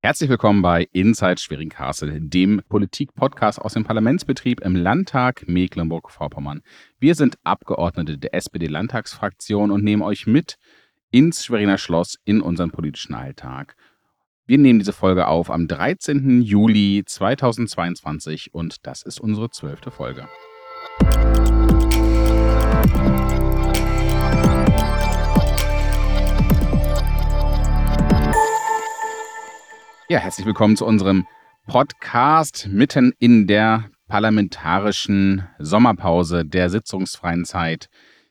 [0.00, 6.62] Herzlich willkommen bei Inside Schwerin-Kassel, dem Politik-Podcast aus dem Parlamentsbetrieb im Landtag Mecklenburg-Vorpommern.
[7.00, 10.56] Wir sind Abgeordnete der SPD-Landtagsfraktion und nehmen euch mit
[11.10, 13.74] ins Schweriner Schloss in unseren politischen Alltag.
[14.46, 16.42] Wir nehmen diese Folge auf am 13.
[16.42, 20.28] Juli 2022 und das ist unsere zwölfte Folge.
[30.10, 31.26] Ja, herzlich willkommen zu unserem
[31.66, 37.90] Podcast mitten in der parlamentarischen Sommerpause der sitzungsfreien Zeit.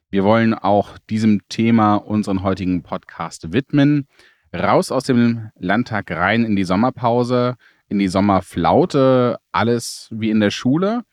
[0.09, 4.07] Wir wollen auch diesem Thema unseren heutigen Podcast widmen.
[4.51, 7.57] Raus aus dem Landtag rein in die Sommerpause,
[7.89, 11.03] in die Sommerflaute, alles wie in der Schule.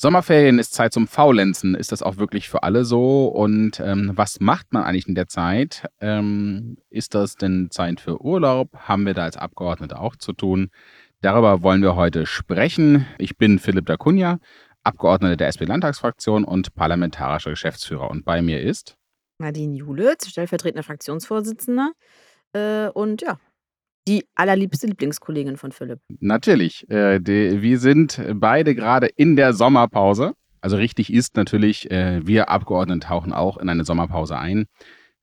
[0.00, 1.74] Sommerferien ist Zeit zum Faulenzen.
[1.74, 3.26] Ist das auch wirklich für alle so?
[3.26, 5.88] Und ähm, was macht man eigentlich in der Zeit?
[6.00, 8.70] Ähm, ist das denn Zeit für Urlaub?
[8.76, 10.70] Haben wir da als Abgeordnete auch zu tun?
[11.20, 13.06] Darüber wollen wir heute sprechen.
[13.18, 14.38] Ich bin Philipp Dacunia,
[14.84, 18.08] Abgeordneter der SP-Landtagsfraktion und parlamentarischer Geschäftsführer.
[18.08, 18.96] Und bei mir ist
[19.40, 21.90] Nadine Julitz, stellvertretende Fraktionsvorsitzende.
[22.52, 23.40] Äh, und ja,
[24.08, 26.00] die allerliebste Lieblingskollegin von Philipp.
[26.20, 26.88] Natürlich.
[26.90, 30.32] Äh, die, wir sind beide gerade in der Sommerpause.
[30.60, 34.66] Also richtig ist natürlich, äh, wir Abgeordneten tauchen auch in eine Sommerpause ein.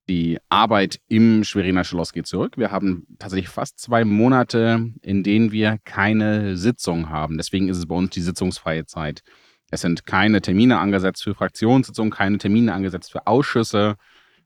[0.08, 2.58] Die Arbeit im Schweriner Schloss geht zurück.
[2.58, 7.38] Wir haben tatsächlich fast zwei Monate, in denen wir keine Sitzung haben.
[7.38, 9.22] Deswegen ist es bei uns die sitzungsfreie Zeit.
[9.72, 13.96] Es sind keine Termine angesetzt für Fraktionssitzungen, keine Termine angesetzt für Ausschüsse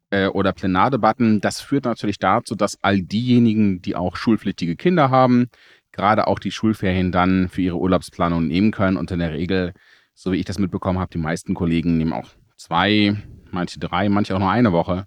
[0.10, 1.42] äh, oder Plenardebatten.
[1.42, 5.50] Das führt natürlich dazu, dass all diejenigen, die auch schulpflichtige Kinder haben,
[5.92, 8.98] gerade auch die Schulferien dann für ihre Urlaubsplanung nehmen können.
[8.98, 9.74] Und in der Regel,
[10.14, 13.16] so wie ich das mitbekommen habe, die meisten Kollegen nehmen auch zwei,
[13.52, 15.06] manche drei, manche auch nur eine Woche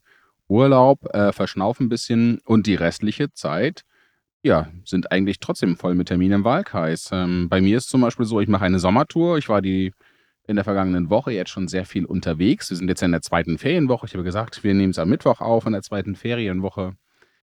[0.48, 3.84] Urlaub, äh, verschnaufen ein bisschen und die restliche Zeit
[4.42, 7.11] ja, sind eigentlich trotzdem voll mit Terminen im Wahlkreis.
[7.12, 9.39] Ähm, bei mir ist zum Beispiel so, ich mache eine Sommertour.
[9.39, 9.92] Ich war die
[10.47, 12.70] in der vergangenen Woche jetzt schon sehr viel unterwegs.
[12.70, 14.07] Wir sind jetzt in der zweiten Ferienwoche.
[14.07, 16.95] Ich habe gesagt, wir nehmen es am Mittwoch auf in der zweiten Ferienwoche.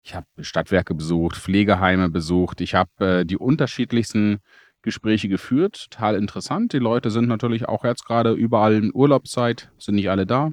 [0.02, 2.60] Ich habe Stadtwerke besucht, Pflegeheime besucht.
[2.60, 2.90] Ich habe
[3.20, 4.38] äh, die unterschiedlichsten
[4.82, 5.88] Gespräche geführt.
[5.90, 6.72] Total interessant.
[6.72, 10.50] Die Leute sind natürlich auch jetzt gerade überall in Urlaubszeit, sind nicht alle da.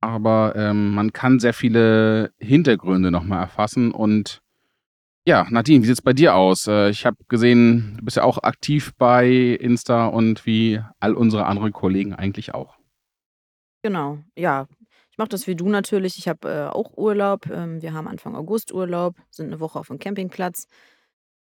[0.00, 4.42] Aber ähm, man kann sehr viele Hintergründe nochmal erfassen und
[5.26, 6.68] ja, Nadine, wie sieht es bei dir aus?
[6.68, 11.46] Äh, ich habe gesehen, du bist ja auch aktiv bei Insta und wie all unsere
[11.46, 12.76] anderen Kollegen eigentlich auch.
[13.82, 14.68] Genau, ja.
[15.10, 16.18] Ich mache das wie du natürlich.
[16.18, 17.46] Ich habe äh, auch Urlaub.
[17.50, 20.66] Ähm, wir haben Anfang August Urlaub, sind eine Woche auf dem Campingplatz.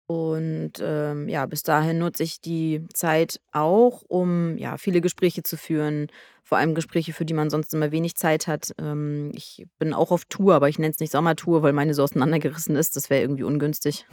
[0.07, 5.57] Und ähm, ja, bis dahin nutze ich die Zeit auch, um ja, viele Gespräche zu
[5.57, 6.09] führen,
[6.43, 8.73] vor allem Gespräche, für die man sonst immer wenig Zeit hat.
[8.79, 12.03] Ähm, ich bin auch auf Tour, aber ich nenne es nicht Sommertour, weil meine so
[12.03, 12.97] auseinandergerissen ist.
[12.97, 14.07] Das wäre irgendwie ungünstig.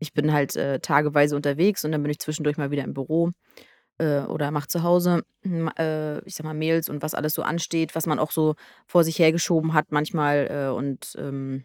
[0.00, 3.30] Ich bin halt äh, tageweise unterwegs und dann bin ich zwischendurch mal wieder im Büro
[3.98, 7.94] äh, oder mache zu Hause, äh, ich sag mal, Mails und was alles so ansteht,
[7.94, 8.54] was man auch so
[8.86, 11.64] vor sich hergeschoben hat manchmal äh, und ähm,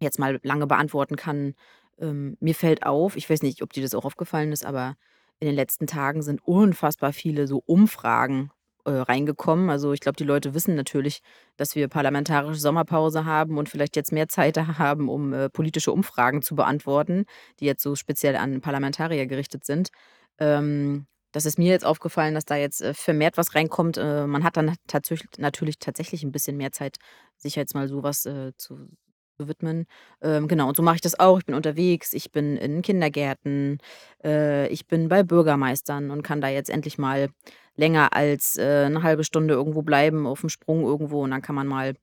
[0.00, 1.54] jetzt mal lange beantworten kann.
[1.98, 4.96] Ähm, mir fällt auf, ich weiß nicht, ob dir das auch aufgefallen ist, aber
[5.38, 8.50] in den letzten Tagen sind unfassbar viele so Umfragen
[8.86, 9.68] äh, reingekommen.
[9.70, 11.20] Also ich glaube, die Leute wissen natürlich,
[11.56, 16.42] dass wir parlamentarische Sommerpause haben und vielleicht jetzt mehr Zeit haben, um äh, politische Umfragen
[16.42, 17.26] zu beantworten,
[17.60, 19.90] die jetzt so speziell an Parlamentarier gerichtet sind.
[20.38, 23.98] Ähm, das ist mir jetzt aufgefallen, dass da jetzt äh, vermehrt was reinkommt.
[23.98, 26.96] Äh, man hat dann tatsächlich, natürlich tatsächlich ein bisschen mehr Zeit,
[27.36, 28.88] sich jetzt mal sowas äh, zu,
[29.38, 29.86] zu widmen.
[30.22, 31.38] Ähm, genau, und so mache ich das auch.
[31.38, 33.78] Ich bin unterwegs, ich bin in Kindergärten,
[34.24, 37.28] äh, ich bin bei Bürgermeistern und kann da jetzt endlich mal
[37.76, 41.54] länger als äh, 'ne halbe Stunde irgendwo bleiben, auf dem Sprung irgendwo und dann kann
[41.54, 41.94] man mal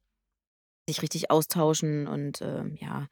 [0.87, 3.07] sich richtig austauschen und, ähm, ja,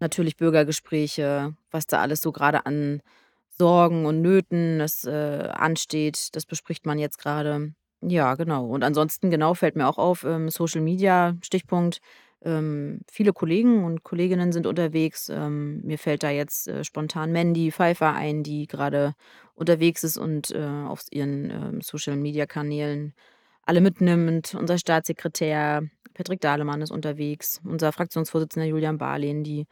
[0.00, 3.02] natürlich Bürgergespräche, was da alles so gerade an
[3.50, 7.74] Sorgen und Nöten das, äh, ansteht, das bespricht man jetzt gerade.
[8.02, 8.66] Ja, genau.
[8.66, 12.00] Und ansonsten, genau, fällt mir auch auf, ähm, Social Media, Stichpunkt
[12.42, 15.28] ähm, viele Kollegen und Kolleginnen sind unterwegs.
[15.28, 19.14] Ähm, mir fällt da jetzt äh, spontan Mandy Pfeiffer ein, die gerade
[19.54, 23.14] unterwegs ist und äh, auf ihren ähm, Social-Media-Kanälen
[23.62, 24.54] alle mitnimmt.
[24.54, 25.82] Unser Staatssekretär
[26.14, 29.66] Patrick Dahlemann ist unterwegs, unser Fraktionsvorsitzender Julian Barlin, die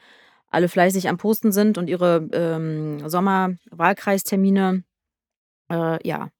[0.50, 4.84] alle fleißig am Posten sind und ihre ähm, Sommerwahlkreistermine
[5.70, 6.30] äh, ja,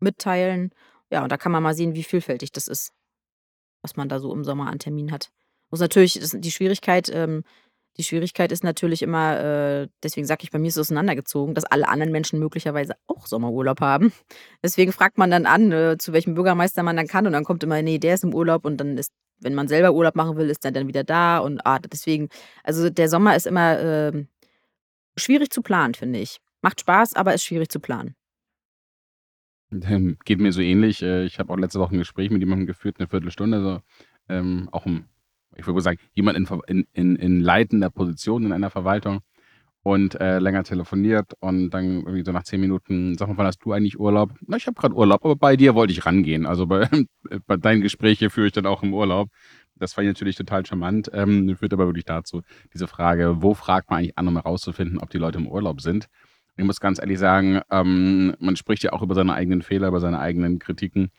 [0.00, 0.70] mitteilen.
[1.10, 2.92] Ja, und da kann man mal sehen, wie vielfältig das ist,
[3.82, 5.30] was man da so im Sommer an Terminen hat.
[5.72, 7.44] Muss natürlich die Schwierigkeit ähm,
[7.98, 11.64] die Schwierigkeit ist natürlich immer, äh deswegen sage ich, bei mir ist es auseinandergezogen, dass
[11.64, 14.12] alle anderen Menschen möglicherweise auch Sommerurlaub haben.
[14.62, 17.62] Deswegen fragt man dann an, äh, zu welchem Bürgermeister man dann kann und dann kommt
[17.64, 20.48] immer: nee, der ist im Urlaub“ und dann ist wenn man selber Urlaub machen will,
[20.50, 22.28] ist er dann wieder da und, ah, deswegen
[22.64, 24.28] also, der Sommer ist immer, ähm
[25.18, 26.38] schwierig zu planen, finde ich.
[26.62, 28.14] Macht Spaß, aber ist schwierig zu planen.
[30.24, 31.02] Geht mir so ähnlich.
[31.02, 33.80] Äh, ich habe auch letzte Woche ein Gespräch mit jemandem geführt, eine Viertelstunde, so,
[34.28, 35.06] ähm, auch 'n
[35.56, 36.38] ich würde sagen, jemand
[36.68, 39.20] in in in leitender Position in einer Verwaltung
[39.84, 43.58] und, äh, länger telefoniert und dann irgendwie so nach 10 Minuten: „Sag mal, wann hast
[43.64, 46.66] du eigentlich Urlaub?“ „Na, ich habe gerade Urlaub, aber bei dir wollte ich rangehen.“ Also,
[46.66, 46.88] bei
[47.46, 49.28] bei deinen Gespräche führe ich dann auch im Urlaub.
[49.76, 53.90] Das fand ich natürlich total charmant, ähm, führt aber wirklich dazu, diese Frage: Wo fragt
[53.90, 56.06] man eigentlich an, um herauszufinden, ob die Leute im Urlaub sind?
[56.56, 60.00] Ich muss ganz ehrlich sagen, ähm, man spricht ja auch über seine eigenen Fehler, über
[60.00, 61.10] seine eigenen Kritiken.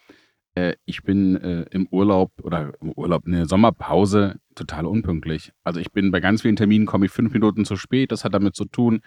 [0.56, 5.52] Äh, ich bin, äh, im Urlaub oder im Urlaub, in der Sommerpause total unpünktlich.
[5.64, 8.12] Also, ich bin bei ganz vielen Terminen komme ich 5 Minuten zu spät.
[8.12, 9.02] Das hat damit zu tun,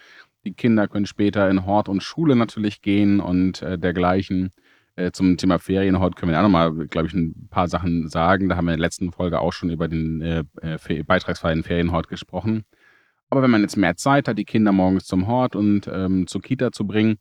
[0.44, 4.50] die Kinder können später in Hort und Schule natürlich gehen und, äh, dergleichen.
[4.96, 8.48] Äh, zum Thema Ferienhort können wir auch noch mal, glaube ich, ein paar Sachen sagen.
[8.48, 12.08] Da haben wir in der letzten Folge auch schon über den, äh, äh, beitragsfreien Ferienhort
[12.08, 12.64] gesprochen.
[13.28, 16.40] Aber wenn man jetzt mehr Zeit hat, die Kinder morgens zum Hort und, ähm, zur
[16.40, 17.18] Kita zu bringen,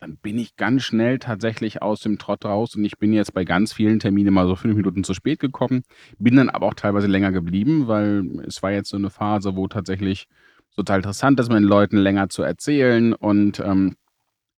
[0.00, 3.44] dann bin ich ganz schnell tatsächlich aus dem Trott raus und ich bin jetzt bei
[3.44, 5.82] ganz vielen Terminen mal so 5 Minuten zu spät gekommen,
[6.18, 9.66] bin dann aber auch teilweise länger geblieben, weil es war jetzt so eine Phase, wo
[9.68, 10.26] tatsächlich
[10.76, 13.96] total interessant ist, mit den Leuten länger zu erzählen und, ähm,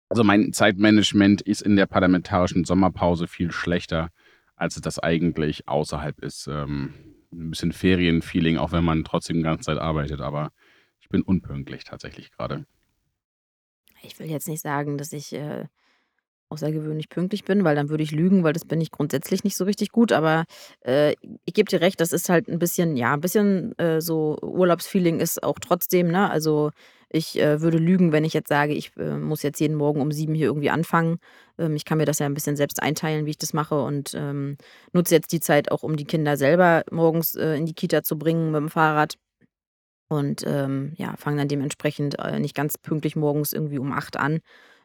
[0.08, 4.10] also mein Zeitmanagement ist in der parlamentarischen Sommerpause viel schlechter,
[4.56, 6.48] als es das eigentlich außerhalb ist.
[6.48, 6.94] Ähm,
[7.32, 10.52] 'n bisschen Ferienfeeling, auch wenn man trotzdem die ganze Zeit arbeitet, aber
[11.00, 12.66] ich bin unpünktlich tatsächlich gerade.
[14.02, 15.64] Ich will jetzt nicht sagen, dass ich, äh,
[16.50, 19.64] außergewöhnlich pünktlich bin, weil dann würde ich lügen, weil das bin ich grundsätzlich nicht so
[19.64, 20.12] richtig gut.
[20.12, 20.44] Aber,
[20.86, 21.12] äh,
[21.46, 25.20] ich gebe dir recht, das ist halt ein bisschen ja, ein bisschen, äh, so Urlaubsfeeling
[25.20, 26.30] ist auch trotzdem, ne?
[26.30, 26.70] Also,
[27.10, 30.12] ich, äh, würde lügen, wenn ich jetzt sage, ich, äh, muss jetzt jeden Morgen um
[30.12, 31.18] 7 hier irgendwie anfangen.
[31.58, 34.14] Ähm, ich kann mir das ja ein bisschen selbst einteilen, wie ich das mache und,
[34.14, 34.56] ähm,
[34.92, 38.18] nutze jetzt die Zeit auch, um die Kinder selber morgens, äh, in die Kita zu
[38.18, 39.16] bringen mit dem Fahrrad.
[40.08, 44.40] Und, ähm, ja, fange dann dementsprechend, äh, nicht ganz pünktlich morgens irgendwie um 8 an.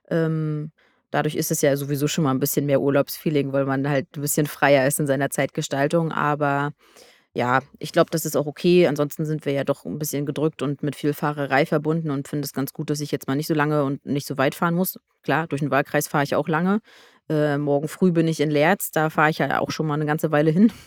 [0.09, 0.71] Ähm,
[1.12, 4.21] dadurch ist es ja sowieso schon mal ein bisschen mehr Urlaubsfeeling, weil man halt ein
[4.21, 6.12] bisschen freier ist in seiner Zeitgestaltung.
[6.12, 6.71] Aber
[7.33, 8.88] ja, ich glaube, das ist auch okay.
[8.88, 12.45] Ansonsten sind wir ja doch ein bisschen gedrückt und mit viel Fahrerei verbunden und finde
[12.45, 14.75] es ganz gut, dass ich jetzt mal nicht so lange und nicht so weit fahren
[14.75, 15.00] muss.
[15.24, 16.81] Klar, durch den Wahlkreis fahre ich auch lange.
[17.29, 20.06] Äh, morgen früh bin ich in Leerz, da fahre ich ja auch schon mal eine
[20.06, 20.71] ganze Weile hin.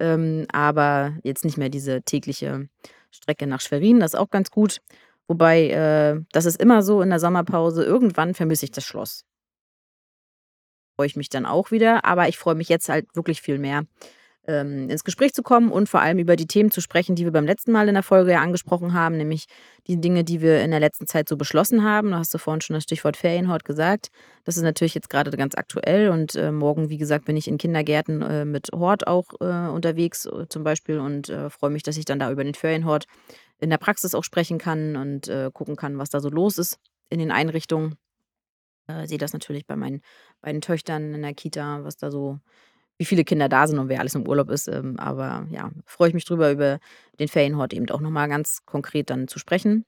[0.00, 2.68] Ähm, aber jetzt nicht mehr diese tägliche
[3.10, 4.80] Strecke nach Schwerin, das ist auch ganz gut.
[5.26, 9.24] Wobei, äh, das ist immer so in der Sommerpause, irgendwann vermisse ich das Schloss.
[10.96, 13.84] Freue ich mich dann auch wieder, aber ich freue mich jetzt halt wirklich viel mehr,
[14.48, 17.32] ähm, ins Gespräch zu kommen und vor allem über die Themen zu sprechen, die wir
[17.32, 19.44] beim letzten Mal in der Folge ja angesprochen haben, nämlich
[19.86, 22.10] die Dinge, die wir in der letzten Zeit so beschlossen haben.
[22.10, 24.08] Da hast du vorhin schon das Stichwort Ferienhort gesagt.
[24.44, 27.58] Das ist natürlich jetzt gerade ganz aktuell und äh, morgen, wie gesagt, bin ich in
[27.58, 31.98] Kindergärten äh, mit Hort auch äh, unterwegs äh, zum Beispiel und äh, freue mich, dass
[31.98, 33.04] ich dann da über den Ferienhort
[33.60, 36.78] in der Praxis auch sprechen kann und äh, gucken kann, was da so los ist
[37.10, 37.96] in den Einrichtungen.
[39.04, 40.00] Sehe das natürlich bei meinen
[40.40, 42.38] beiden Töchtern in der Kita, was da so
[42.98, 44.68] wie viele Kinder da sind und wer alles im Urlaub ist.
[44.68, 46.78] Ähm, aber ja, freue ich mich drüber, über
[47.18, 49.84] den Ferienhort eben auch nochmal ganz konkret dann zu sprechen.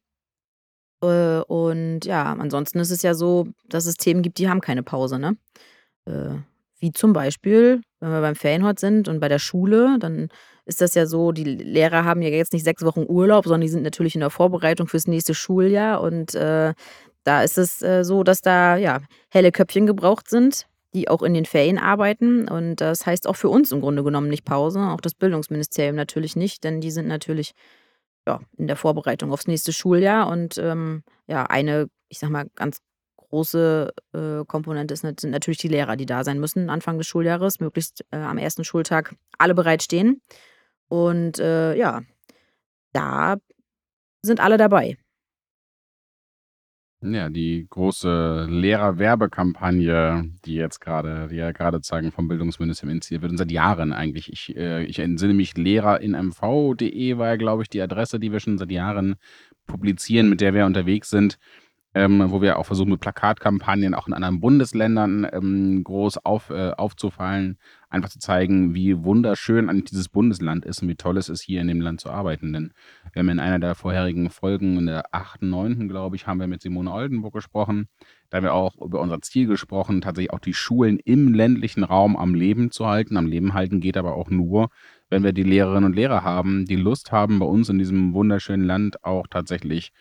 [1.03, 4.83] Äh, und ja, ansonsten ist es ja so, dass es Themen gibt, die haben keine
[4.83, 5.37] Pause, ne?
[6.07, 6.37] Äh,
[6.79, 10.29] wie zum Beispiel, wenn wir beim Ferienhort sind und bei der Schule, dann
[10.65, 13.69] ist das ja so, die Lehrer haben ja jetzt nicht sechs Wochen Urlaub, sondern die
[13.69, 16.01] sind natürlich in der Vorbereitung fürs nächste Schuljahr.
[16.01, 16.73] Und äh,
[17.25, 19.01] da ist es äh, so, dass da ja
[19.31, 22.49] helle Köpfchen gebraucht sind, die auch in den Ferien arbeiten.
[22.49, 26.37] Und das heißt auch für uns im Grunde genommen nicht Pause, auch das Bildungsministerium natürlich
[26.37, 27.53] nicht, denn die sind natürlich
[28.27, 30.29] ja, in der Vorbereitung aufs nächste Schuljahr.
[30.29, 32.81] Und ähm, ja, eine, ich sag mal, ganz
[33.17, 37.61] große äh, Komponente ist, sind natürlich die Lehrer, die da sein müssen Anfang des Schuljahres,
[37.61, 40.21] möglichst äh, am ersten Schultag alle bereitstehen.
[40.89, 42.03] Und äh, ja,
[42.93, 43.37] da
[44.23, 44.97] sind alle dabei.
[47.03, 53.33] Ja, die große Lehrerwerbekampagne, die jetzt gerade, die ja gerade zeigen vom Bildungsministerium initiiert wird
[53.33, 54.31] und seit Jahren eigentlich.
[54.31, 58.59] Ich, äh, ich entsinne mich, lehrerinmv.de war ja, glaube ich, die Adresse, die wir schon
[58.59, 59.17] seit Jahren
[59.67, 61.39] publizieren, mit der wir unterwegs sind
[61.93, 66.71] ähm, wo wir auch versuchen, mit Plakatkampagnen auch in anderen Bundesländern ähm, groß auf, äh,
[66.71, 71.43] aufzufallen, einfach zu zeigen, wie wunderschön eigentlich dieses Bundesland ist und wie toll es ist,
[71.43, 72.53] hier in dem Land zu arbeiten.
[72.53, 72.73] Denn
[73.13, 76.47] wir haben in einer der vorherigen Folgen, in der 8., 9., glaube ich, haben wir
[76.47, 77.89] mit Simone Oldenburg gesprochen.
[78.29, 82.17] Da haben wir auch über unser Ziel gesprochen, tatsächlich auch die Schulen im ländlichen Raum
[82.17, 83.17] am Leben zu halten.
[83.17, 84.69] Am Leben halten geht aber auch nur,
[85.09, 88.65] wenn wir die Lehrerinnen und Lehrer haben, die Lust haben, bei uns in diesem wunderschönen
[88.65, 89.93] Land auch tatsächlich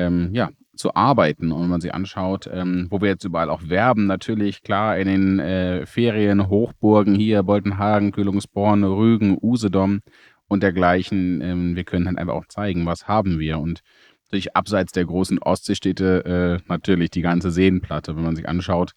[0.00, 1.52] ähm, ja, zu arbeiten.
[1.52, 5.08] Und wenn man sich anschaut, ähm, wo wir jetzt überall auch werben, natürlich klar in
[5.08, 10.00] den äh, Ferien, Hochburgen hier, Boltenhagen, Kühlungsborn, Rügen, Usedom
[10.48, 11.40] und dergleichen.
[11.42, 13.58] Ähm, wir können halt einfach auch zeigen, was haben wir.
[13.58, 13.82] Und
[14.30, 18.92] Natürlich abseits der großen Ostseestädte äh, natürlich die ganze Seenplatte, wenn man sich anschaut,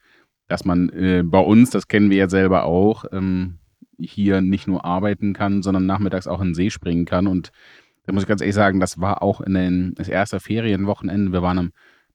[0.48, 3.58] dass man äh, bei uns, das kennen wir ja selber auch, ähm,
[3.98, 7.26] hier nicht nur arbeiten kann, sondern nachmittags auch in den See springen kann.
[7.26, 7.52] Und
[8.06, 11.32] da muss ich ganz ehrlich sagen, das war auch in den, das erste Ferienwochenende.
[11.32, 11.72] Wir waren am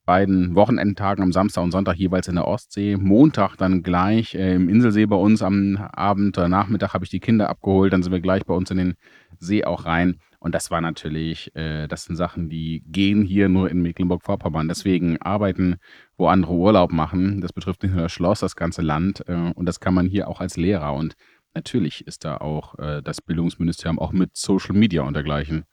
[0.08, 2.96] beiden Wochenendtagen am Samstag und Sonntag jeweils in der Ostsee.
[2.96, 7.20] Montag dann gleich äh, im Inselsee bei uns am Abend oder Nachmittag habe ich die
[7.20, 7.92] Kinder abgeholt.
[7.92, 8.94] Dann sind wir gleich bei uns in den
[9.38, 10.18] See auch rein.
[10.40, 14.68] Und das war natürlich, äh, das sind Sachen, die gehen hier nur in Mecklenburg-Vorpommern.
[14.68, 15.76] Deswegen arbeiten,
[16.16, 17.42] wo andere Urlaub machen.
[17.42, 19.28] Das betrifft nicht nur das Schloss, das ganze Land.
[19.28, 20.94] Äh, und das kann man hier auch als Lehrer.
[20.94, 21.16] Und
[21.52, 25.64] natürlich ist da auch äh, das Bildungsministerium auch mit Social Media und dergleichen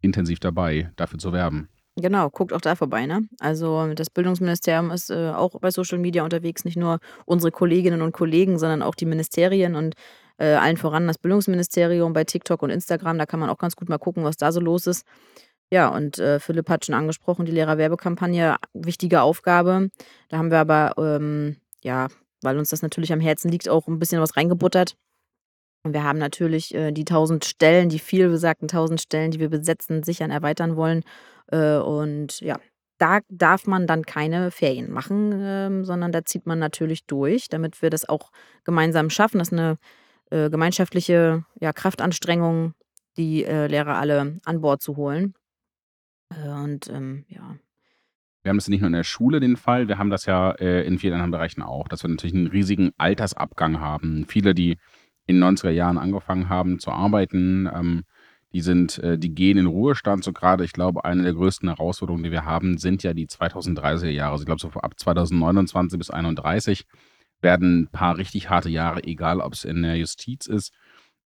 [0.00, 1.68] intensiv dabei, dafür zu werben.
[2.00, 3.22] Genau, guckt auch da vorbei, ne?
[3.40, 8.12] Also, das Bildungsministerium ist, äh, auch bei Social Media unterwegs, nicht nur unsere Kolleginnen und
[8.12, 9.94] Kollegen, sondern auch die Ministerien und,
[10.38, 13.18] äh, allen voran das Bildungsministerium bei TikTok und Instagram.
[13.18, 15.04] Da kann man auch ganz gut mal gucken, was da so los ist.
[15.72, 19.90] Ja, und, äh, Philipp hat schon angesprochen, die Lehrerwerbekampagne, wichtige Aufgabe.
[20.28, 22.08] Da haben wir aber, ähm, ja,
[22.42, 24.96] weil uns das natürlich am Herzen liegt, auch ein bisschen was reingebuttert.
[25.88, 30.02] Und wir haben natürlich, äh, die 1.000 Stellen, die vielbesagten 1.000 Stellen, die wir besetzen,
[30.02, 31.02] sichern, erweitern wollen.
[31.50, 32.58] Äh, und ja,
[32.98, 37.80] da darf man dann keine Ferien machen, ähm, sondern da zieht man natürlich durch, damit
[37.80, 38.32] wir das auch
[38.64, 39.38] gemeinsam schaffen.
[39.38, 39.78] Das ist eine
[40.30, 42.74] äh, gemeinschaftliche ja, Kraftanstrengung,
[43.16, 45.32] die äh, Lehrer alle an Bord zu holen.
[46.28, 47.56] Äh, und ähm, ja.
[48.42, 50.86] Wir haben das nicht nur in der Schule den Fall, wir haben das ja äh,
[50.86, 54.26] in vielen anderen Bereichen auch, dass wir natürlich einen riesigen Altersabgang haben.
[54.28, 54.76] Viele, die
[55.28, 58.04] in den 90er Jahren angefangen haben zu arbeiten, ähm,
[58.52, 60.24] die sind, äh, die gehen in Ruhestand.
[60.24, 64.08] So gerade, ich glaube, eine der größten Herausforderungen, die wir haben, sind ja die 2030er
[64.08, 64.32] Jahre.
[64.32, 66.86] Also ich glaube, so ab 2029 bis 2031
[67.42, 70.72] werden ein paar richtig harte Jahre, egal ob es in der Justiz ist,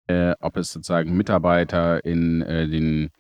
[0.08, 3.10] äh, ob es sozusagen Mitarbeiter in äh, den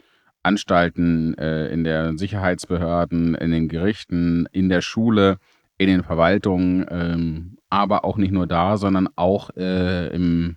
[0.42, 5.38] Anstalten, äh, in der Sicherheitsbehörden, in den Gerichten, in der Schule,
[5.78, 10.56] in den Verwaltungen, ähm, aber auch nicht nur da, sondern auch äh, im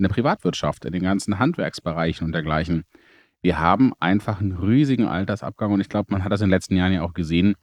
[0.00, 2.84] in der Privatwirtschaft, in den ganzen Handwerksbereichen und dergleichen.
[3.42, 6.76] Wir haben einfach einen riesigen Altersabgang und ich glaube, man hat das in den letzten
[6.76, 7.54] Jahren ja auch gesehen,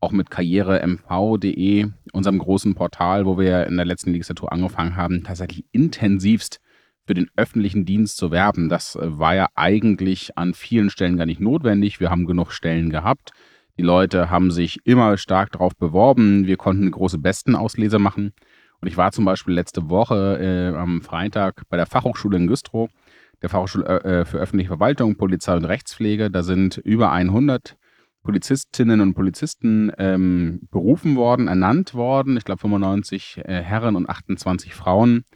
[0.00, 5.64] auch mit karrieremv.de, unserem großen Portal, wo wir in der letzten Legislatur angefangen haben, tatsächlich
[5.70, 6.60] intensivst
[7.06, 8.68] für den öffentlichen Dienst zu werben.
[8.68, 12.00] Das äh, war ja eigentlich an vielen Stellen gar nicht notwendig.
[12.00, 13.32] Wir haben genug Stellen gehabt.
[13.78, 16.46] Die Leute haben sich immer stark darauf beworben.
[16.46, 18.32] Wir konnten eine große Bestenauslese machen.
[18.82, 22.90] Und ich war zum Beispiel letzte Woche äh, am Freitag bei der Fachhochschule in Güstrow,
[23.40, 26.32] der Fachhochschule äh, für öffentliche Verwaltung, Polizei und Rechtspflege.
[26.32, 27.76] Da sind über 100
[28.24, 32.36] Polizistinnen und Polizisten ähm, berufen worden, ernannt worden.
[32.36, 35.26] Ich glaube 95 äh, Herren und 28 Frauen.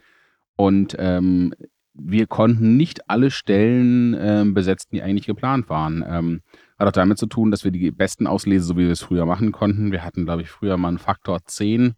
[0.57, 1.53] Und ähm,
[1.93, 6.03] wir konnten nicht alle Stellen ähm, besetzen, die eigentlich geplant waren.
[6.05, 6.41] Ähm,
[6.77, 9.25] hat auch damit zu tun, dass wir die besten Auslese, so wie wir es früher
[9.25, 9.93] machen konnten.
[9.93, 11.95] Wir hatten, glaube ich, früher mal einen Faktor 10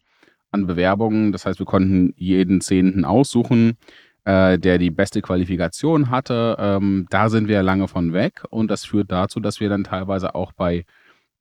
[0.52, 1.32] an Bewerbungen.
[1.32, 3.78] Das heißt, wir konnten jeden Zehnten aussuchen,
[4.26, 6.56] äh, der die beste Qualifikation hatte.
[6.60, 10.36] Ähm, da sind wir lange von weg und das führt dazu, dass wir dann teilweise
[10.36, 10.86] auch bei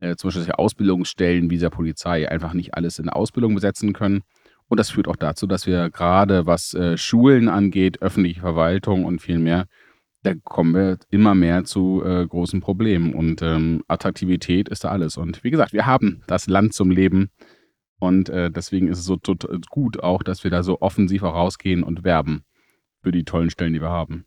[0.01, 4.23] äh, zum Beispiel Ausbildungsstellen wie der Polizei einfach nicht alles in Ausbildung besetzen können.
[4.69, 9.21] Und das führt auch dazu, dass wir gerade was äh, Schulen angeht, öffentliche Verwaltung und
[9.21, 9.67] viel mehr,
[10.23, 13.15] da kommen wir immer mehr zu äh, großen Problemen.
[13.15, 15.17] Und ähm, Attraktivität ist da alles.
[15.17, 17.31] Und wie gesagt, wir haben das Land zum Leben.
[17.99, 21.35] Und äh, deswegen ist es so tot, gut auch, dass wir da so offensiv auch
[21.35, 22.45] rausgehen und werben
[23.03, 24.25] für die tollen Stellen, die wir haben.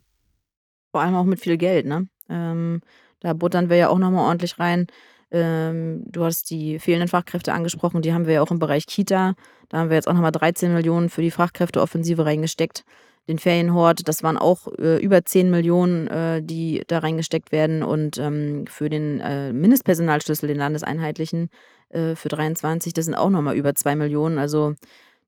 [0.91, 2.07] Vor allem auch mit viel Geld, ne?
[2.29, 2.81] Ähm,
[3.19, 4.87] da buttern wir ja auch nochmal ordentlich rein.
[5.31, 9.35] Ähm, du hast die fehlenden Fachkräfte angesprochen, die haben wir ja auch im Bereich Kita.
[9.69, 12.83] Da haben wir jetzt auch nochmal 13 Millionen für die Fachkräfteoffensive reingesteckt.
[13.27, 17.83] Den Ferienhort, das waren auch äh, über 10 Millionen, äh, die da reingesteckt werden.
[17.83, 21.49] Und ähm, für den äh, Mindestpersonalschlüssel, den landeseinheitlichen,
[21.93, 24.37] äh, für 23, das sind auch nochmal über 2 Millionen.
[24.37, 24.75] Also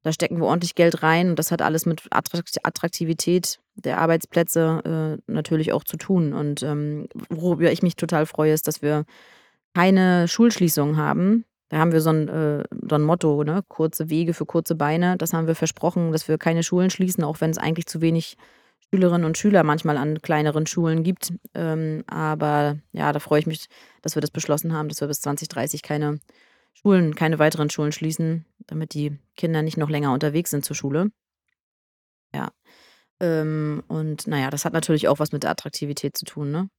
[0.04, 5.32] da stecken wir ordentlich Geld rein und das hat alles mit Attraktivität der Arbeitsplätze äh,
[5.32, 6.34] natürlich auch zu tun.
[6.34, 9.06] Und ähm, worüber ich mich total freue, ist, dass wir
[9.74, 11.46] keine Schulschließungen haben.
[11.70, 13.64] Da haben wir so ein, äh, so ein Motto, ne?
[13.68, 15.18] kurze Wege für kurze Beine.
[15.18, 18.38] Das haben wir versprochen, dass wir keine Schulen schließen, auch wenn es eigentlich zu wenig
[18.94, 21.34] Schülerinnen und Schüler manchmal an kleineren Schulen gibt.
[21.56, 23.68] Ähm, aber ja, da freue ich mich,
[24.04, 26.20] dass wir das beschlossen haben, dass wir bis 2030 keine
[26.74, 31.12] Schulen, keine weiteren Schulen schließen, damit die Kinder nicht noch länger unterwegs sind zur Schule.
[32.34, 32.52] Ja.
[33.20, 36.70] Ähm, und naja, das hat natürlich auch was mit der Attraktivität zu tun, ne?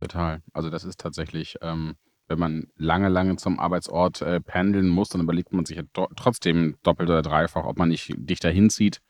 [0.00, 0.42] Total.
[0.52, 1.96] Also das ist tatsächlich, ähm,
[2.28, 5.84] wenn man lange, lange zum Arbeitsort äh, pendeln muss, dann überlegt man sich ja
[6.16, 9.00] trotzdem doppelt oder dreifach, ob man nicht dichter hinzieht,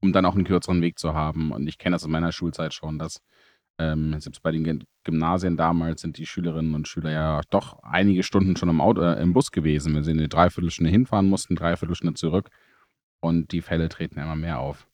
[0.00, 1.52] um dann auch einen kürzeren Weg zu haben.
[1.52, 3.20] Und ich kenne das in meiner Schulzeit schon, dass
[3.78, 8.56] Ähm, selbst bei den Gymnasien damals sind die Schülerinnen und Schüler ja doch einige Stunden
[8.56, 12.50] schon im Auto äh, im Bus gewesen, wenn sie eine Dreiviertelstunde hinfahren mussten, Dreiviertelstunde zurück
[13.20, 14.86] und die Fälle treten immer mehr auf.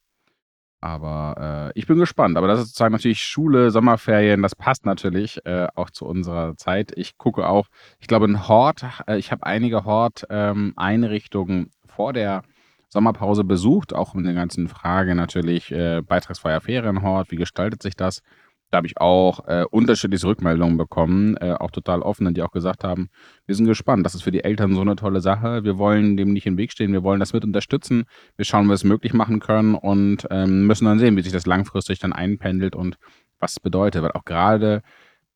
[0.83, 2.39] Aber, äh, ich bin gespannt.
[2.39, 6.93] Aber das ist sozusagen natürlich Schule, Sommerferien, das passt natürlich, äh, auch zu unserer Zeit.
[6.97, 7.67] Ich gucke auch
[7.99, 12.43] ich glaube, ein Hort äh, ich habe einige Hort-Einrichtungen ähm, vor der
[12.89, 18.23] Sommerpause besucht, auch mit der ganzen Frage natürlich, äh, beitragsfreier Ferienhort, wie gestaltet sich das?
[18.71, 22.85] Da habe ich auch äh, unterschiedliche Rückmeldungen bekommen, äh, auch total offene, die auch gesagt
[22.85, 23.09] haben,
[23.47, 25.65] wir sind gespannt, das ist für die Eltern so eine tolle Sache.
[25.65, 28.05] Wir wollen dem nicht im Weg stehen, wir wollen das mit unterstützen.
[28.37, 31.33] Wir schauen, wie wir es möglich machen können und ähm, müssen dann sehen, wie sich
[31.33, 32.97] das langfristig dann einpendelt und
[33.41, 34.03] was es bedeutet.
[34.03, 34.83] Weil auch gerade,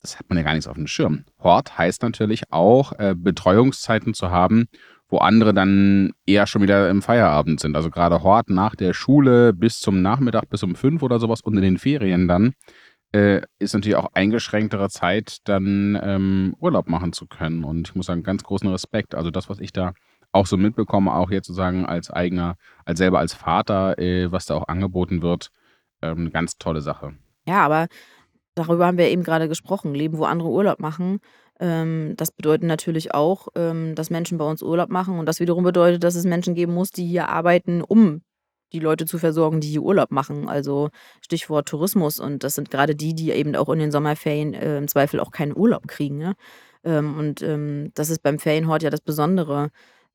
[0.01, 1.25] das hat man ja gar nichts auf dem Schirm.
[1.41, 4.67] Hort heißt natürlich auch, äh, Betreuungszeiten zu haben,
[5.09, 7.75] wo andere dann eher schon wieder im Feierabend sind.
[7.75, 11.57] Also gerade Hort nach der Schule bis zum Nachmittag, bis um fünf oder sowas und
[11.57, 12.55] in den Ferien dann
[13.15, 17.63] äh, ist natürlich auch eingeschränktere Zeit, dann ähm, Urlaub machen zu können.
[17.63, 19.15] Und ich muss sagen, ganz großen Respekt.
[19.15, 19.95] Also das, was ich da
[20.33, 24.57] auch so mitbekomme, auch jetzt sozusagen als eigener, als selber als Vater, äh, was da
[24.57, 25.51] auch angeboten wird,
[26.03, 27.15] ähm, ganz tolle Sache.
[27.47, 27.87] Ja, aber
[28.57, 29.95] darüber haben wir eben gerade gesprochen.
[29.95, 31.21] Leben, wo andere Urlaub machen.
[31.61, 35.21] Ähm, das bedeutet natürlich auch, ähm, dass Menschen bei uns Urlaub machen.
[35.21, 38.23] Und das wiederum bedeutet, dass es Menschen geben muss, die hier arbeiten, um
[38.75, 40.49] die Leute zu versorgen, die Urlaub machen.
[40.49, 40.91] Also
[41.23, 42.19] Stichwort Tourismus.
[42.19, 45.31] Und das sind gerade die, die eben auch in den Sommerferien äh, im Zweifel auch
[45.31, 46.19] keinen Urlaub kriegen.
[46.19, 46.35] Ne?
[46.85, 49.71] Ähm, und ähm, das ist beim Ferienhort ja das Besondere.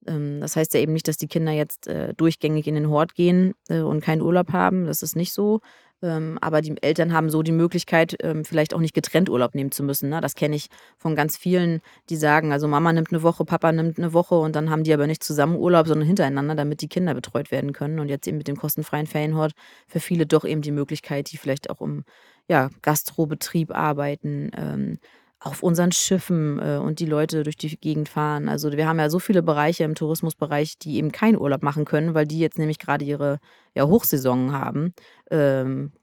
[0.05, 3.15] Ähm, das heißt ja eben nicht, dass die Kinder jetzt äh, durchgängig in den Hort
[3.15, 4.85] gehen äh, und keinen Urlaub haben.
[4.85, 5.61] Das ist nicht so.
[6.01, 9.71] Ähm, aber die Eltern haben so die Möglichkeit, ähm, vielleicht auch nicht getrennt Urlaub nehmen
[9.71, 10.09] zu müssen.
[10.09, 10.21] Ne?
[10.21, 13.97] Das kenne ich von ganz vielen, die sagen, also Mama nimmt eine Woche, Papa nimmt
[13.97, 17.13] eine Woche und dann haben die aber nicht zusammen Urlaub, sondern hintereinander, damit die Kinder
[17.13, 17.99] betreut werden können.
[17.99, 19.51] Und jetzt eben mit dem kostenfreien Ferienhort
[19.87, 22.05] für viele doch eben die Möglichkeit, die vielleicht auch im
[22.47, 24.99] ja, Gastrobetrieb arbeiten, ähm,
[25.39, 28.49] auf unseren Schiffen äh, und die Leute durch die Gegend fahren.
[28.49, 32.13] Also wir haben ja so viele Bereiche im Tourismusbereich, die eben keinen Urlaub machen können,
[32.13, 33.39] weil die jetzt nämlich gerade ihre
[33.73, 34.93] ja, Hochsaison haben.
[35.31, 35.93] Ähm,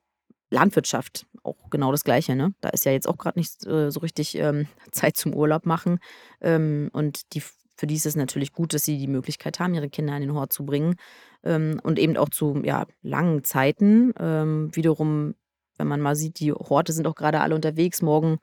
[0.50, 2.34] Landwirtschaft, auch genau das Gleiche.
[2.34, 2.54] Ne?
[2.60, 5.98] Da ist ja jetzt auch gerade nicht äh, so richtig ähm, Zeit zum Urlaub machen.
[6.40, 9.90] Ähm, und die, für die ist es natürlich gut, dass sie die Möglichkeit haben, ihre
[9.90, 10.94] Kinder in den Hort zu bringen.
[11.44, 14.14] Ähm, und eben auch zu ja, langen Zeiten.
[14.18, 15.34] Ähm, wiederum,
[15.76, 18.00] wenn man mal sieht, die Horte sind auch gerade alle unterwegs.
[18.00, 18.38] Morgen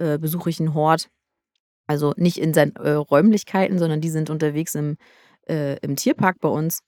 [0.00, 1.08] äh, besuche ich einen Hort.
[1.86, 4.96] Also nicht in seinen äh, Räumlichkeiten, sondern die sind unterwegs im,
[5.48, 6.80] äh, im Tierpark bei uns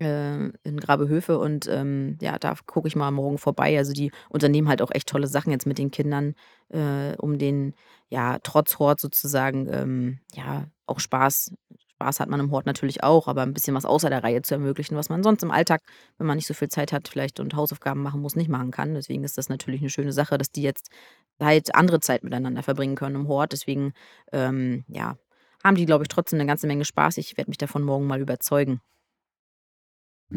[0.00, 3.78] äh, in Grabehöfe und ähm, ja, da gucke ich mal morgen vorbei.
[3.78, 6.34] Also die unternehmen halt auch echt tolle Sachen jetzt mit den Kindern,
[6.70, 7.74] äh, um den
[8.10, 11.52] ja trotz Hort sozusagen ähm, ja auch Spaß
[12.02, 14.54] Spaß hat man im Hort natürlich auch, aber ein bisschen was außer der Reihe zu
[14.54, 15.80] ermöglichen, was man sonst im Alltag,
[16.18, 18.94] wenn man nicht so viel Zeit hat vielleicht und Hausaufgaben machen muss, nicht machen kann.
[18.94, 20.90] Deswegen ist das natürlich eine schöne Sache, dass die jetzt
[21.40, 23.52] halt andere Zeit miteinander verbringen können im Hort.
[23.52, 23.92] Deswegen,
[24.32, 25.16] ähm, ja,
[25.62, 27.18] haben die, glaube ich, trotzdem eine ganze Menge Spaß.
[27.18, 28.80] Ich werde mich davon morgen mal überzeugen.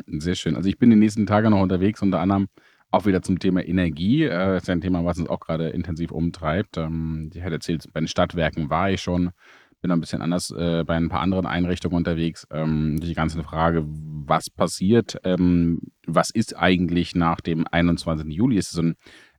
[0.05, 0.55] Sehr schön.
[0.55, 2.47] Also ich bin die nächsten Tage noch unterwegs, unter anderem
[2.91, 4.23] auch wieder zum Thema Energie.
[4.23, 6.77] Äh, das ist ja ein Thema, was uns auch gerade intensiv umtreibt.
[6.77, 9.31] Ähm, ich hatte erzählt, bei den Stadtwerken war ich schon
[9.81, 12.47] bin ein bisschen anders äh, bei ein paar anderen Einrichtungen unterwegs.
[12.51, 18.27] Ähm, die ganze Frage, was passiert, ähm, was ist eigentlich nach dem 21.
[18.33, 18.57] Juli?
[18.57, 18.95] Ist so ein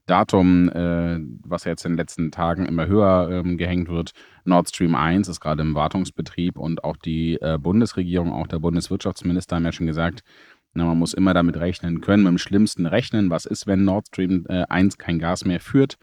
[0.07, 4.11] Datum, äh, was jetzt in den letzten Tagen immer höher ähm, gehängt wird.
[4.45, 9.57] Nord Stream 1 ist gerade im Wartungsbetrieb und auch die äh, Bundesregierung, auch der Bundeswirtschaftsminister
[9.57, 10.23] haben ja schon gesagt,
[10.73, 13.29] na, man muss immer damit rechnen können, mit dem Schlimmsten rechnen.
[13.29, 15.97] Was ist, wenn Nord Stream äh, 1 kein Gas mehr führt?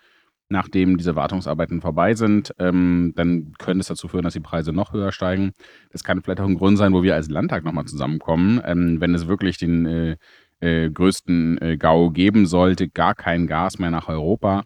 [0.48, 4.92] Nachdem diese Wartungsarbeiten vorbei sind, ähm, dann könnte es dazu führen, dass die Preise noch
[4.92, 5.52] höher steigen.
[5.90, 9.14] Das kann vielleicht auch ein Grund sein, wo wir als Landtag nochmal zusammenkommen, ähm, wenn
[9.14, 10.16] es wirklich den äh,
[10.61, 14.64] äh, größten äh, GAU geben sollte, gar kein Gas mehr nach Europa.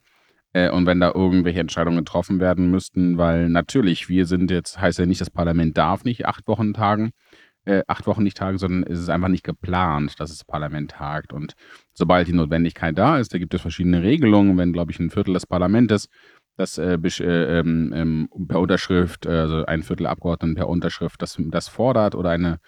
[0.52, 4.98] Äh, und wenn da irgendwelche Entscheidungen getroffen werden müssten, weil natürlich, wir sind jetzt, heißt
[4.98, 7.10] ja nicht, das Parlament darf nicht acht Wochen tagen,
[7.68, 11.32] äh, acht Wochen nicht tagen, sondern es ist einfach nicht geplant, dass das Parlament tagt.
[11.32, 11.54] Und
[11.92, 14.56] sobald die Notwendigkeit da ist, da gibt es verschiedene Regelungen.
[14.56, 16.08] Wenn, glaube ich, ein Viertel des Parlaments
[16.56, 21.36] das äh, äh, ähm, ähm, per Unterschrift, äh, also ein Viertel Abgeordneten per Unterschrift das,
[21.38, 22.58] das fordert oder eine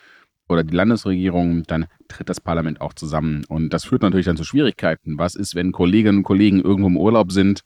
[0.49, 3.45] oder die Landesregierung, dann tritt das Parlament auch zusammen.
[3.49, 5.17] Und das führt natürlich dann zu Schwierigkeiten.
[5.17, 7.63] Was ist, wenn Kolleginnen und Kollegen irgendwo im Urlaub sind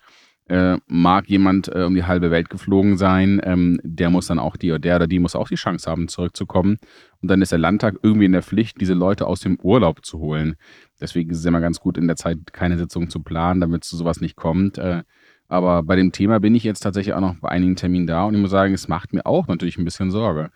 [0.49, 4.57] äh, mag jemand äh, um die halbe Welt geflogen sein, ähm, der muss dann auch
[4.57, 6.79] die, der oder die muss auch die Chance haben, zurückzukommen.
[7.23, 10.19] Und dann ist der Landtag irgendwie in der Pflicht, diese Leute aus dem Urlaub zu
[10.19, 10.57] holen.
[11.01, 13.97] Deswegen ist es immer ganz gut, in der Zeit keine Sitzung zu planen, damit zu
[13.97, 14.77] sowas nicht kommt.
[14.77, 15.03] Äh,
[15.49, 18.35] aber bei dem Thema bin ich jetzt tatsächlich auch noch bei einigen Terminen da und
[18.35, 20.51] ich muss sagen, es macht mir auch natürlich ein bisschen Sorge.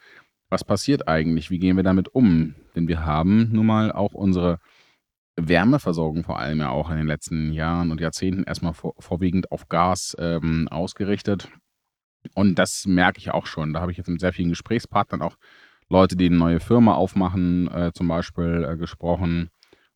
[0.51, 1.51] Was passiert eigentlich?
[1.51, 2.55] Wie gehen wir damit um?
[2.75, 4.61] Denn wir haben nun mal auch unsere
[5.39, 9.69] Wärmeversorgung vor allem ja auch in den letzten Jahren und Jahrzehnten erstmal vor, vorwiegend auf
[9.69, 11.49] Gas ähm, ausgerichtet.
[12.35, 13.73] Und das merke ich auch schon.
[13.73, 15.37] Da habe ich jetzt mit sehr vielen Gesprächspartnern auch
[15.89, 19.51] Leute, die eine neue Firma aufmachen, äh, zum Beispiel äh, gesprochen.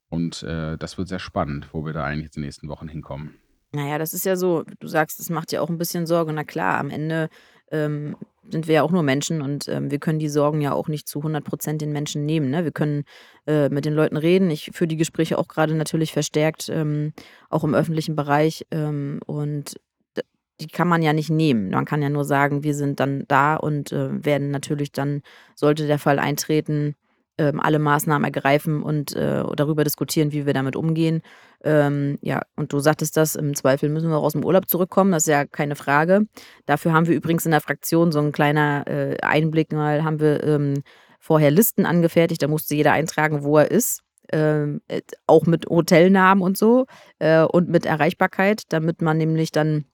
[0.08, 2.88] Und äh, das wird sehr spannend, wo wir da eigentlich jetzt in den nächsten Wochen
[2.88, 3.34] hinkommen.
[3.72, 6.32] Naja, das ist ja so, du sagst, es macht dir auch ein bisschen Sorge.
[6.32, 7.30] Na klar, am Ende
[7.70, 8.16] ähm,
[8.48, 11.08] sind wir ja auch nur Menschen und ähm, wir können die Sorgen ja auch nicht
[11.08, 12.50] zu 100 Prozent den Menschen nehmen.
[12.50, 12.64] Ne?
[12.64, 13.04] Wir können
[13.46, 14.50] äh, mit den Leuten reden.
[14.50, 17.12] Ich führe die Gespräche auch gerade natürlich verstärkt, ähm,
[17.50, 18.66] auch im öffentlichen Bereich.
[18.70, 19.76] Ähm, und
[20.60, 21.70] die kann man ja nicht nehmen.
[21.70, 25.22] Man kann ja nur sagen, wir sind dann da und äh, werden natürlich dann,
[25.54, 26.94] sollte der Fall eintreten,
[27.38, 31.22] ähm, alle Maßnahmen ergreifen und äh, darüber diskutieren, wie wir damit umgehen.
[31.64, 35.12] Ähm, ja, und du sagtest das, im Zweifel müssen wir auch aus dem Urlaub zurückkommen,
[35.12, 36.26] das ist ja keine Frage.
[36.66, 40.42] Dafür haben wir übrigens in der Fraktion so ein kleiner äh, Einblick mal, haben wir
[40.44, 40.82] ähm,
[41.18, 44.02] vorher Listen angefertigt, da musste jeder eintragen, wo er ist.
[44.32, 46.86] Ähm, äh, auch mit Hotelnamen und so
[47.18, 49.84] äh, und mit Erreichbarkeit, damit man nämlich dann,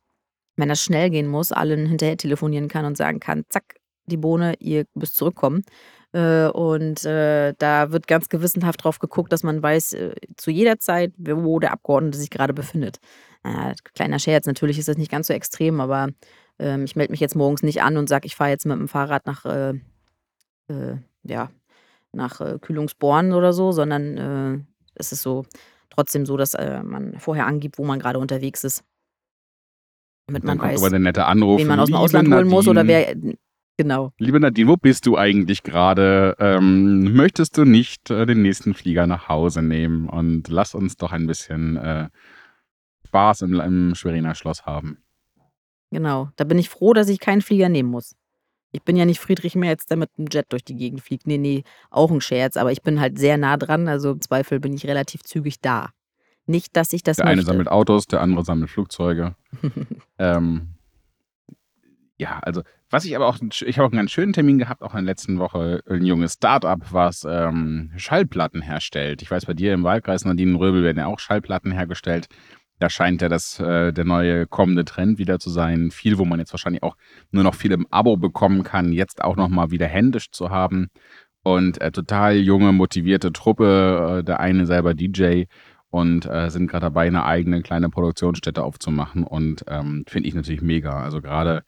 [0.56, 3.77] wenn das schnell gehen muss, allen hinterher telefonieren kann und sagen kann, zack,
[4.08, 5.62] die Bohne, ihr müsst zurückkommen.
[6.12, 10.78] Äh, und äh, da wird ganz gewissenhaft drauf geguckt, dass man weiß, äh, zu jeder
[10.78, 12.98] Zeit, wo der Abgeordnete sich gerade befindet.
[13.94, 16.08] Kleiner Scherz, natürlich ist das nicht ganz so extrem, aber
[16.58, 18.88] ähm, ich melde mich jetzt morgens nicht an und sage, ich fahre jetzt mit dem
[18.88, 19.74] Fahrrad nach, äh,
[20.68, 21.50] äh, ja,
[22.12, 25.44] nach Kühlungsborn oder so, sondern es ist so
[25.90, 28.82] trotzdem so, dass man vorher angibt, wo man gerade unterwegs ist.
[30.26, 32.86] Damit man weiß, aber der nette Anruf, wen man aus dem Ausland holen muss oder
[32.86, 33.14] wer
[33.78, 34.12] Genau.
[34.18, 36.34] Liebe Nadine, wo bist du eigentlich gerade?
[36.40, 41.12] Ähm, möchtest du nicht äh, den nächsten Flieger nach Hause nehmen und lass uns doch
[41.12, 42.08] ein bisschen äh,
[43.06, 44.98] Spaß im, im Schweriner Schloss haben?
[45.92, 46.28] Genau.
[46.34, 48.16] Da bin ich froh, dass ich keinen Flieger nehmen muss.
[48.72, 51.28] Ich bin ja nicht Friedrich Merz, der mit einem Jet durch die Gegend fliegt.
[51.28, 54.58] Nee, nee, auch ein Scherz, aber ich bin halt sehr nah dran, also im Zweifel
[54.58, 55.90] bin ich relativ zügig da.
[56.46, 57.38] Nicht, dass ich das Der möchte.
[57.38, 59.36] eine sammelt Autos, der andere sammelt Flugzeuge.
[60.18, 60.74] ähm,
[62.16, 64.92] ja, also was ich aber auch, ich habe auch einen ganz schönen Termin gehabt, auch
[64.92, 69.22] in der letzten Woche, ein junges Startup, was ähm, Schallplatten herstellt.
[69.22, 72.28] Ich weiß, bei dir im Wahlkreis Nadine Röbel werden ja auch Schallplatten hergestellt.
[72.78, 75.90] Da scheint ja das äh, der neue kommende Trend wieder zu sein.
[75.90, 76.96] Viel, wo man jetzt wahrscheinlich auch
[77.30, 80.88] nur noch viel im Abo bekommen kann, jetzt auch nochmal wieder händisch zu haben.
[81.42, 85.44] Und äh, total junge, motivierte Truppe, äh, der eine selber DJ
[85.90, 89.24] und äh, sind gerade dabei, eine eigene kleine Produktionsstätte aufzumachen.
[89.24, 91.02] Und ähm, finde ich natürlich mega.
[91.02, 91.64] Also gerade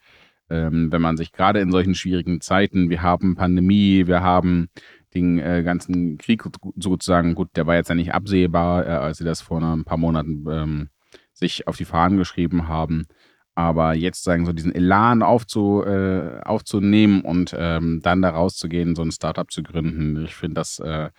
[0.50, 4.68] ähm, wenn man sich gerade in solchen schwierigen Zeiten, wir haben Pandemie, wir haben
[5.14, 6.42] den äh, ganzen Krieg
[6.76, 9.96] sozusagen, gut, der war jetzt ja nicht absehbar, äh, als sie das vor ein paar
[9.96, 10.88] Monaten ähm,
[11.32, 13.06] sich auf die Fahnen geschrieben haben.
[13.54, 19.02] Aber jetzt sagen, so diesen Elan aufzu, äh, aufzunehmen und ähm, dann da rauszugehen, so
[19.02, 21.10] ein Startup zu gründen, ich finde, das äh,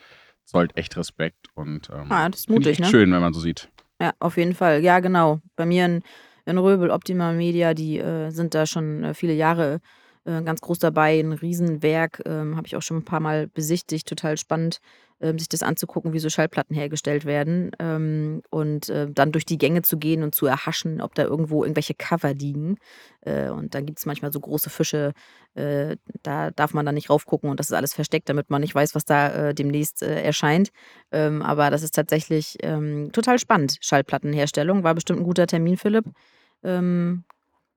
[0.46, 2.88] zollt echt Respekt und ähm, ah, das ist mutig, ne?
[2.88, 3.70] schön, wenn man so sieht.
[4.02, 4.82] Ja, auf jeden Fall.
[4.82, 5.42] Ja, genau.
[5.56, 6.04] Bei mir ein
[6.46, 9.80] in Röbel, Optima Media, die äh, sind da schon äh, viele Jahre
[10.26, 11.20] äh, ganz groß dabei.
[11.20, 14.08] Ein Riesenwerk, ähm, habe ich auch schon ein paar Mal besichtigt.
[14.08, 14.80] Total spannend,
[15.20, 17.72] ähm, sich das anzugucken, wie so Schallplatten hergestellt werden.
[17.80, 21.64] Ähm, und äh, dann durch die Gänge zu gehen und zu erhaschen, ob da irgendwo
[21.64, 22.78] irgendwelche Cover liegen.
[23.22, 25.14] Äh, und dann gibt es manchmal so große Fische,
[25.56, 28.76] äh, da darf man dann nicht raufgucken und das ist alles versteckt, damit man nicht
[28.76, 30.70] weiß, was da äh, demnächst erscheint.
[31.12, 33.78] Ähm, aber das ist tatsächlich ähm, total spannend.
[33.82, 36.06] Schallplattenherstellung war bestimmt ein guter Termin, Philipp.
[36.64, 37.24] Ähm,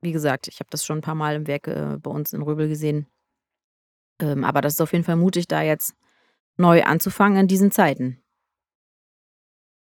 [0.04, 2.42] wie gesagt, ich habe das schon ein paar Mal im Werk äh, bei uns in
[2.42, 3.06] Röbel gesehen.
[4.20, 5.94] Ähm, aber das ist auf jeden Fall mutig, da jetzt
[6.56, 8.24] neu anzufangen in diesen Zeiten.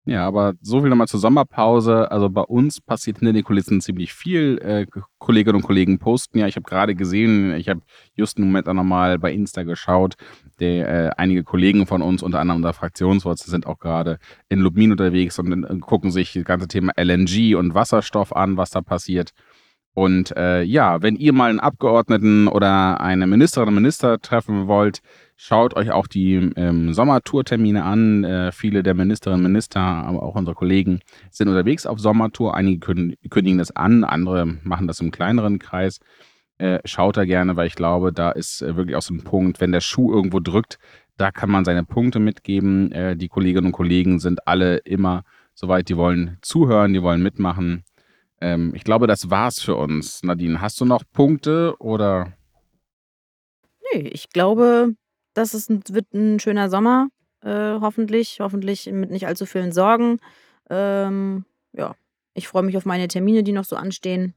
[0.08, 2.10] Ja, aber so viel nochmal zur Sommerpause.
[2.10, 4.58] Also bei uns passiert hinter den Kulissen ziemlich viel.
[4.62, 4.86] Äh,
[5.18, 6.46] Kolleginnen und Kollegen posten ja.
[6.46, 7.82] Ich habe gerade gesehen, ich habe
[8.14, 10.14] just einen Moment auch nochmal bei Insta geschaut.
[10.60, 14.92] Der, äh, einige Kollegen von uns, unter anderem unser Fraktionsvorsitzende, sind auch gerade in Lubmin
[14.92, 19.32] unterwegs und äh, gucken sich das ganze Thema LNG und Wasserstoff an, was da passiert.
[19.98, 25.02] Und äh, ja, wenn ihr mal einen Abgeordneten oder eine Ministerin Minister treffen wollt,
[25.40, 28.24] Schaut euch auch die ähm, Sommertourtermine an.
[28.24, 30.98] Äh, viele der Ministerinnen und Minister, aber auch unsere Kollegen
[31.30, 32.56] sind unterwegs auf Sommertour.
[32.56, 32.80] Einige
[33.30, 36.00] kündigen das an, andere machen das im kleineren Kreis.
[36.58, 39.60] Äh, schaut da gerne, weil ich glaube, da ist äh, wirklich auch so ein Punkt,
[39.60, 40.80] wenn der Schuh irgendwo drückt,
[41.16, 42.90] da kann man seine Punkte mitgeben.
[42.90, 45.22] Äh, die Kolleginnen und Kollegen sind alle immer
[45.54, 47.84] soweit, die wollen zuhören, die wollen mitmachen.
[48.40, 50.22] Ähm, ich glaube, das war's für uns.
[50.22, 52.32] Nadine, hast du noch Punkte oder?
[53.92, 54.94] Nee, ich glaube,
[55.34, 57.08] das ist 'n wird ein schöner Sommer,
[57.42, 58.38] äh, hoffentlich.
[58.40, 60.18] Hoffentlich mit nicht allzu vielen Sorgen.
[60.70, 61.94] Ähm, ja,
[62.34, 64.34] ich freue mich auf meine Termine, die noch so anstehen.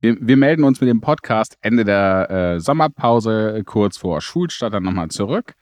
[0.00, 4.84] Wir, wir melden uns mit dem Podcast Ende der äh, Sommerpause kurz vor Schulstart dann
[4.84, 5.54] nochmal zurück.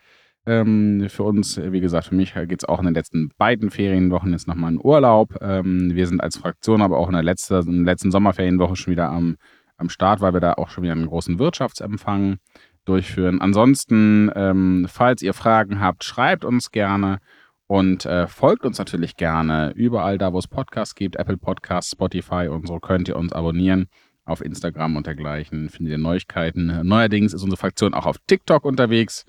[0.46, 4.32] Ähm, für uns, wie gesagt, für mich geht es auch in den letzten beiden Ferienwochen
[4.32, 5.36] jetzt nochmal in Urlaub.
[5.40, 8.92] Ähm, wir sind als Fraktion aber auch in der, letzte, in der letzten Sommerferienwoche schon
[8.92, 9.36] wieder am,
[9.76, 12.38] am Start, weil wir da auch schon wieder einen großen Wirtschaftsempfang
[12.84, 13.40] durchführen.
[13.40, 17.18] Ansonsten, ähm, falls ihr Fragen habt, schreibt uns gerne
[17.66, 22.46] und äh, folgt uns natürlich gerne überall da, wo es Podcasts gibt, Apple Podcasts, Spotify
[22.48, 23.88] und so könnt ihr uns abonnieren.
[24.24, 26.80] Auf Instagram und dergleichen findet ihr Neuigkeiten.
[26.82, 29.24] Neuerdings ist unsere Fraktion auch auf TikTok unterwegs.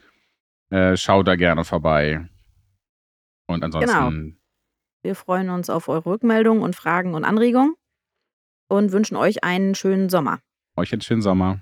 [0.69, 2.27] Äh, schaut da gerne vorbei.
[3.47, 3.91] Und ansonsten.
[3.91, 4.37] Genau.
[5.03, 7.75] Wir freuen uns auf eure Rückmeldungen und Fragen und Anregungen
[8.67, 10.39] und wünschen euch einen schönen Sommer.
[10.75, 11.61] Euch einen schönen Sommer.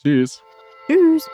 [0.00, 0.42] Tschüss.
[0.86, 1.28] Tschüss.